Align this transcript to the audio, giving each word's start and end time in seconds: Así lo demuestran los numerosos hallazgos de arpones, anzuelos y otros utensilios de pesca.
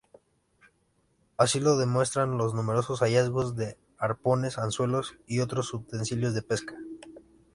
Así 1.37 1.59
lo 1.59 1.77
demuestran 1.77 2.39
los 2.39 2.55
numerosos 2.55 3.03
hallazgos 3.03 3.55
de 3.55 3.77
arpones, 3.99 4.57
anzuelos 4.57 5.13
y 5.27 5.41
otros 5.41 5.71
utensilios 5.75 6.33
de 6.33 6.41
pesca. 6.41 6.73